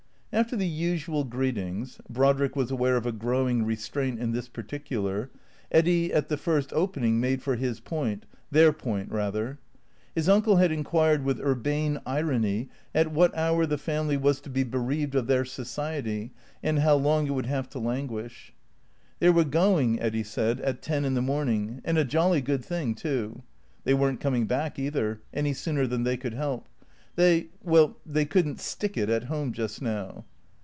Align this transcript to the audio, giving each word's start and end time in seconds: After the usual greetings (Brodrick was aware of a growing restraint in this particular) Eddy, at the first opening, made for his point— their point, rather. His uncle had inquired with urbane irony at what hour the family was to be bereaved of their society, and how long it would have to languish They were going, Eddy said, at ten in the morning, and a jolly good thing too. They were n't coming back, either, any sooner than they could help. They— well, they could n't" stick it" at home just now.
After 0.33 0.55
the 0.55 0.65
usual 0.65 1.25
greetings 1.25 1.99
(Brodrick 2.09 2.55
was 2.55 2.71
aware 2.71 2.95
of 2.95 3.05
a 3.05 3.11
growing 3.11 3.63
restraint 3.65 4.17
in 4.17 4.31
this 4.31 4.47
particular) 4.47 5.29
Eddy, 5.69 6.13
at 6.13 6.29
the 6.29 6.37
first 6.37 6.71
opening, 6.71 7.19
made 7.19 7.41
for 7.41 7.57
his 7.57 7.81
point— 7.81 8.25
their 8.59 8.71
point, 8.71 9.11
rather. 9.11 9.59
His 10.15 10.29
uncle 10.29 10.55
had 10.55 10.71
inquired 10.71 11.25
with 11.25 11.41
urbane 11.41 11.99
irony 12.05 12.69
at 12.95 13.11
what 13.11 13.37
hour 13.37 13.65
the 13.65 13.77
family 13.77 14.15
was 14.15 14.39
to 14.41 14.49
be 14.49 14.63
bereaved 14.63 15.15
of 15.15 15.27
their 15.27 15.43
society, 15.43 16.31
and 16.63 16.79
how 16.79 16.95
long 16.95 17.27
it 17.27 17.31
would 17.31 17.47
have 17.47 17.67
to 17.71 17.79
languish 17.79 18.53
They 19.19 19.31
were 19.31 19.43
going, 19.43 19.99
Eddy 20.01 20.23
said, 20.23 20.61
at 20.61 20.81
ten 20.81 21.03
in 21.03 21.13
the 21.13 21.21
morning, 21.21 21.81
and 21.83 21.97
a 21.97 22.05
jolly 22.05 22.39
good 22.39 22.63
thing 22.63 22.95
too. 22.95 23.43
They 23.83 23.93
were 23.93 24.09
n't 24.13 24.21
coming 24.21 24.45
back, 24.45 24.79
either, 24.79 25.19
any 25.33 25.51
sooner 25.51 25.85
than 25.87 26.03
they 26.03 26.15
could 26.15 26.33
help. 26.35 26.69
They— 27.17 27.47
well, 27.61 27.97
they 28.05 28.23
could 28.23 28.47
n't" 28.47 28.59
stick 28.61 28.95
it" 28.95 29.09
at 29.09 29.25
home 29.25 29.51
just 29.51 29.81
now. 29.81 30.23